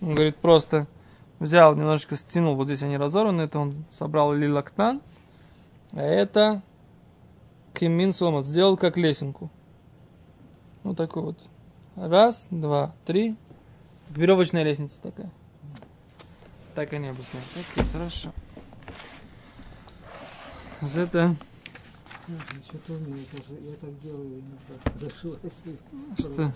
Он 0.00 0.14
говорит 0.14 0.36
просто 0.36 0.86
взял, 1.38 1.74
немножечко 1.74 2.16
стянул, 2.16 2.56
вот 2.56 2.66
здесь 2.66 2.82
они 2.82 2.96
разорваны, 2.96 3.42
это 3.42 3.58
он 3.58 3.84
собрал 3.90 4.32
лилактан. 4.32 5.00
А 5.92 6.00
это 6.00 6.62
кимин 7.74 8.12
сомат, 8.12 8.46
сделал 8.46 8.76
как 8.76 8.96
лесенку. 8.96 9.50
Вот 10.82 10.96
такой 10.96 11.22
вот. 11.22 11.38
Раз, 11.96 12.48
два, 12.50 12.94
три. 13.04 13.36
Веревочная 14.10 14.62
лестница 14.62 15.02
такая. 15.02 15.30
Так 16.74 16.92
они 16.92 17.08
объясняют. 17.08 17.46
Окей, 17.54 17.84
хорошо. 17.92 18.32
Это... 20.80 21.36
Что-то 22.62 22.92
у 22.92 22.98
меня 22.98 23.24
тоже, 23.32 23.60
я 23.62 23.74
так 23.76 23.98
делаю 24.00 24.40
иногда, 24.40 24.92
зашиваю 24.94 25.38
Что? 26.18 26.52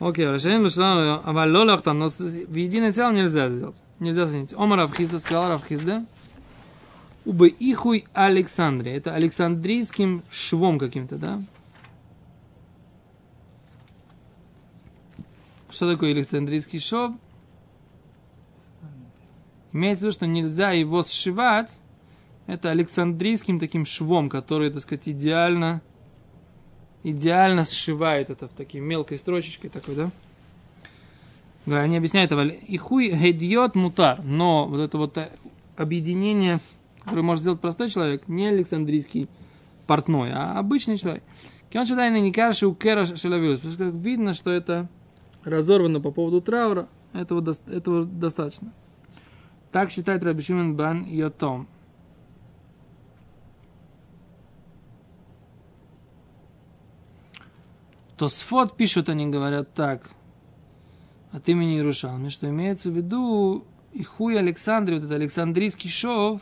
Окей, 0.00 0.26
решение 0.26 0.60
Лушану, 0.60 1.20
а 1.22 1.46
лолах 1.46 1.82
там, 1.82 1.98
но 1.98 2.08
в 2.08 2.54
единое 2.54 2.90
целое 2.90 3.12
нельзя 3.12 3.50
сделать. 3.50 3.82
Нельзя 4.00 4.26
соединить. 4.26 4.54
Омар 4.54 4.78
Равхизда 4.80 5.18
сказал 5.18 5.50
Равхизда, 5.50 6.04
убы 7.24 7.48
ихуй 7.48 8.06
Александрия. 8.14 8.96
Это 8.96 9.14
Александрийским 9.14 10.22
швом 10.30 10.78
каким-то, 10.78 11.16
да? 11.16 11.42
Что 15.70 15.92
такое 15.92 16.12
Александрийский 16.12 16.80
шов? 16.80 17.12
Имеется 19.72 20.00
в 20.00 20.02
виду, 20.06 20.12
что 20.12 20.26
нельзя 20.26 20.72
его 20.72 21.02
сшивать 21.02 21.78
это 22.46 22.70
Александрийским 22.70 23.58
таким 23.58 23.84
швом, 23.84 24.28
который, 24.28 24.70
так 24.70 24.82
сказать, 24.82 25.08
идеально, 25.08 25.80
идеально 27.02 27.64
сшивает 27.64 28.30
это 28.30 28.48
в 28.48 28.52
такой 28.52 28.80
мелкой 28.80 29.18
строчечкой 29.18 29.70
такой, 29.70 29.94
да? 29.94 30.10
Да, 31.66 31.80
они 31.80 31.96
объясняют 31.96 32.32
это. 32.32 32.48
Ихуй 32.68 33.10
гедьот 33.10 33.74
мутар. 33.74 34.20
Но 34.24 34.66
вот 34.66 34.80
это 34.80 34.98
вот 34.98 35.16
э, 35.16 35.28
объединение, 35.76 36.60
которое 37.04 37.22
может 37.22 37.42
сделать 37.42 37.60
простой 37.60 37.88
человек, 37.88 38.26
не 38.26 38.48
Александрийский 38.48 39.28
портной, 39.86 40.30
а 40.32 40.58
обычный 40.58 40.98
человек. 40.98 41.22
Кион 41.70 41.86
шедайна 41.86 42.20
не 42.20 42.32
каши 42.32 42.66
у 42.66 42.74
кера 42.74 43.04
шелавирус. 43.04 43.60
Потому 43.60 43.74
что 43.74 43.84
видно, 43.84 44.34
что 44.34 44.50
это 44.50 44.88
разорвано 45.44 46.00
по 46.00 46.10
поводу 46.10 46.40
траура, 46.40 46.88
этого, 47.12 47.54
этого 47.68 48.04
достаточно. 48.04 48.72
Так 49.70 49.90
считает 49.90 50.22
Рабишимен 50.24 50.76
Бан 50.76 51.04
Йотом. 51.04 51.68
То 58.22 58.28
сфот 58.28 58.76
пишут, 58.76 59.08
они 59.08 59.26
говорят 59.26 59.74
так, 59.74 60.12
от 61.32 61.48
имени 61.48 61.74
Иерушалми, 61.74 62.28
что 62.28 62.48
имеется 62.48 62.92
в 62.92 62.94
виду 62.94 63.64
и 63.92 64.04
хуй 64.04 64.38
Александры, 64.38 64.94
вот 64.94 65.06
это 65.06 65.16
Александрийский 65.16 65.90
шов, 65.90 66.40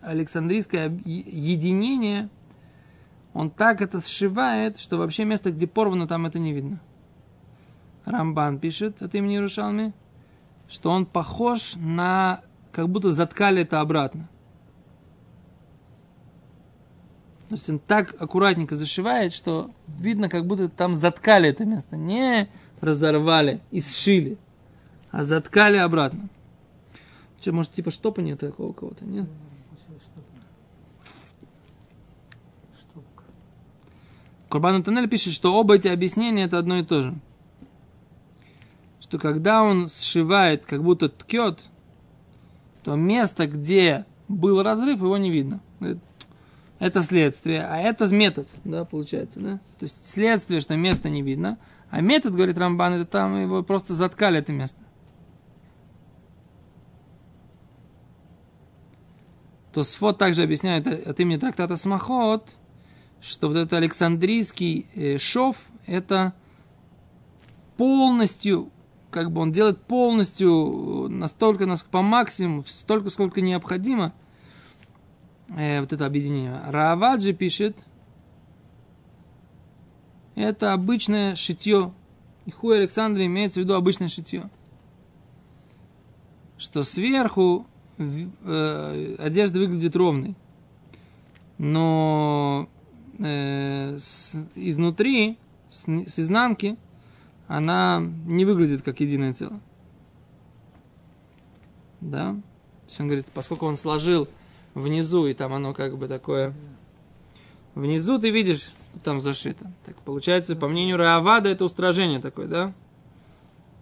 Александрийское 0.00 0.88
единение, 1.04 2.28
он 3.34 3.50
так 3.50 3.82
это 3.82 4.00
сшивает, 4.00 4.78
что 4.78 4.96
вообще 4.96 5.24
место, 5.24 5.50
где 5.50 5.66
порвано, 5.66 6.06
там 6.06 6.24
это 6.24 6.38
не 6.38 6.52
видно. 6.52 6.80
Рамбан 8.04 8.60
пишет 8.60 9.02
от 9.02 9.12
имени 9.16 9.34
Иерушалми, 9.34 9.94
что 10.68 10.90
он 10.90 11.04
похож 11.04 11.74
на... 11.74 12.42
как 12.70 12.88
будто 12.90 13.10
заткали 13.10 13.62
это 13.62 13.80
обратно. 13.80 14.28
То 17.48 17.54
есть 17.54 17.70
он 17.70 17.78
так 17.78 18.14
аккуратненько 18.20 18.76
зашивает, 18.76 19.32
что 19.32 19.70
видно, 19.86 20.28
как 20.28 20.46
будто 20.46 20.68
там 20.68 20.94
заткали 20.94 21.48
это 21.48 21.64
место. 21.64 21.96
Не 21.96 22.48
разорвали 22.80 23.60
и 23.70 23.80
сшили, 23.80 24.36
а 25.10 25.22
заткали 25.22 25.78
обратно. 25.78 26.28
Что, 27.40 27.52
может, 27.52 27.72
типа 27.72 27.90
штопания 27.90 28.36
такого 28.36 28.68
у 28.68 28.72
кого-то, 28.72 29.04
нет? 29.04 29.28
Курбан 34.48 34.82
Танель 34.82 35.08
пишет, 35.08 35.34
что 35.34 35.54
оба 35.54 35.76
эти 35.76 35.88
объяснения 35.88 36.44
это 36.44 36.58
одно 36.58 36.78
и 36.78 36.84
то 36.84 37.02
же. 37.02 37.14
Что 39.00 39.18
когда 39.18 39.62
он 39.62 39.88
сшивает, 39.88 40.64
как 40.64 40.82
будто 40.82 41.08
ткет, 41.08 41.64
то 42.82 42.94
место, 42.94 43.46
где 43.46 44.06
был 44.26 44.62
разрыв, 44.62 45.00
его 45.00 45.16
не 45.16 45.30
видно. 45.30 45.60
Это 46.78 47.02
следствие, 47.02 47.66
а 47.66 47.78
это 47.78 48.06
метод, 48.14 48.48
да, 48.64 48.84
получается, 48.84 49.40
да? 49.40 49.60
То 49.78 49.84
есть 49.84 50.08
следствие, 50.10 50.60
что 50.60 50.76
место 50.76 51.08
не 51.08 51.22
видно, 51.22 51.58
а 51.90 52.00
метод, 52.00 52.34
говорит 52.34 52.56
Рамбан, 52.56 52.94
это 52.94 53.04
там 53.04 53.40
его 53.40 53.62
просто 53.64 53.94
заткали 53.94 54.38
это 54.38 54.52
место. 54.52 54.80
То 59.72 59.82
Сфот 59.82 60.18
также 60.18 60.42
объясняет 60.42 60.86
от 60.86 61.18
имени 61.18 61.38
трактата 61.38 61.76
Смахот, 61.76 62.54
что 63.20 63.48
вот 63.48 63.56
этот 63.56 63.72
Александрийский 63.72 64.86
э, 64.94 65.18
шов, 65.18 65.64
это 65.86 66.32
полностью, 67.76 68.70
как 69.10 69.32
бы 69.32 69.40
он 69.40 69.50
делает 69.50 69.80
полностью 69.82 71.06
э, 71.06 71.08
настолько, 71.08 71.66
насколько 71.66 71.90
по 71.90 72.02
максимуму, 72.02 72.64
столько, 72.66 73.10
сколько 73.10 73.40
необходимо– 73.40 74.12
э, 75.56 75.80
вот 75.80 75.92
это 75.92 76.06
объединение. 76.06 76.60
Раваджи 76.66 77.32
пишет, 77.32 77.84
это 80.34 80.72
обычное 80.72 81.34
шитье. 81.34 81.92
И 82.46 82.50
хуй 82.50 82.78
Александра 82.78 83.26
имеется 83.26 83.60
в 83.60 83.64
виду 83.64 83.74
обычное 83.74 84.08
шитье. 84.08 84.48
Что 86.56 86.82
сверху 86.82 87.66
э, 87.98 89.16
одежда 89.18 89.58
выглядит 89.58 89.96
ровной. 89.96 90.34
Но 91.58 92.68
э, 93.18 93.98
с, 93.98 94.46
изнутри, 94.54 95.38
с, 95.70 95.88
с 95.88 96.18
изнанки, 96.18 96.76
она 97.48 98.00
не 98.26 98.44
выглядит 98.44 98.82
как 98.82 99.00
единое 99.00 99.32
целое. 99.32 99.60
Да? 102.00 102.32
То 102.32 102.88
есть 102.88 103.00
он 103.00 103.06
говорит, 103.08 103.26
поскольку 103.34 103.66
он 103.66 103.76
сложил 103.76 104.28
внизу, 104.82 105.26
и 105.26 105.34
там 105.34 105.52
оно 105.52 105.74
как 105.74 105.96
бы 105.98 106.08
такое... 106.08 106.54
Внизу 107.74 108.18
ты 108.18 108.30
видишь, 108.30 108.72
там 109.04 109.20
зашито. 109.20 109.70
Так 109.86 109.96
получается, 109.96 110.56
по 110.56 110.68
мнению 110.68 110.96
Раавада, 110.96 111.48
это 111.48 111.64
устражение 111.64 112.18
такое, 112.18 112.46
да? 112.46 112.74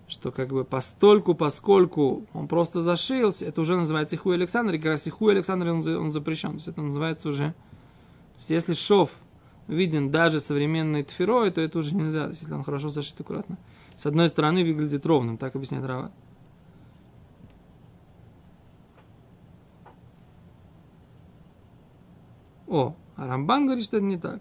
Что 0.09 0.30
как 0.30 0.48
бы 0.48 0.64
постольку, 0.64 1.35
поскольку 1.35 2.26
он 2.32 2.46
просто 2.46 2.80
зашился, 2.80 3.46
это 3.46 3.61
уже 3.61 3.76
называется 3.76 4.16
Ихуй 4.16 4.35
Александр, 4.35 4.74
и 4.74 4.78
как 4.78 4.92
раз 4.92 5.09
Ихуй 5.09 5.32
Александр 5.32 5.68
он, 5.68 5.87
он 5.87 6.11
запрещен. 6.11 6.50
То 6.50 6.56
есть 6.56 6.68
это 6.68 6.82
называется 6.82 7.28
уже... 7.28 7.54
То 8.35 8.38
есть 8.38 8.50
если 8.50 8.74
шов 8.74 9.11
виден 9.66 10.11
даже 10.11 10.40
современной 10.40 11.02
тферой, 11.02 11.50
то 11.50 11.61
это 11.61 11.78
уже 11.78 11.94
нельзя, 11.94 12.24
то 12.24 12.30
есть, 12.30 12.42
если 12.42 12.54
он 12.54 12.62
хорошо 12.62 12.88
зашит 12.88 13.20
аккуратно. 13.20 13.56
С 13.96 14.06
одной 14.06 14.28
стороны 14.28 14.62
выглядит 14.62 15.06
ровным, 15.06 15.38
так 15.38 15.56
объясняет 15.56 15.85
Рава. 15.87 16.12
О, 22.76 22.94
а 23.16 23.26
Рамбан 23.26 23.64
говорит, 23.64 23.86
что 23.86 23.96
это 23.96 24.04
не 24.04 24.18
так. 24.18 24.38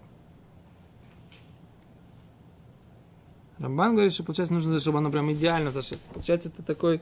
Рамбан 3.58 3.94
говорит, 3.94 4.12
что, 4.12 4.24
получается, 4.24 4.52
нужно, 4.52 4.78
чтобы 4.78 4.98
оно 4.98 5.10
прям 5.10 5.32
идеально 5.32 5.70
зашло. 5.70 5.96
Получается, 6.12 6.50
это 6.50 6.62
такой 6.62 7.00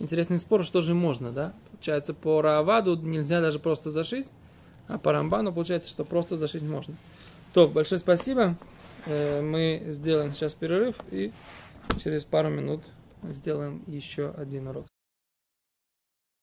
интересный 0.00 0.36
спор, 0.38 0.64
что 0.64 0.80
же 0.80 0.92
можно, 0.94 1.30
да? 1.30 1.52
Получается, 1.70 2.12
по 2.12 2.42
Рааваду 2.42 2.96
нельзя 2.96 3.40
даже 3.40 3.60
просто 3.60 3.92
зашить, 3.92 4.32
а 4.88 4.98
по 4.98 5.12
Рамбану 5.12 5.52
получается, 5.52 5.88
что 5.88 6.04
просто 6.04 6.36
зашить 6.36 6.62
можно. 6.62 6.94
То, 7.52 7.68
большое 7.68 8.00
спасибо. 8.00 8.56
Э, 9.06 9.42
мы 9.42 9.80
сделаем 9.92 10.32
сейчас 10.32 10.54
перерыв 10.54 10.96
и 11.12 11.30
через 12.02 12.24
пару 12.24 12.50
минут 12.50 12.82
сделаем 13.22 13.84
еще 13.86 14.30
один 14.30 14.66
урок. 14.66 14.86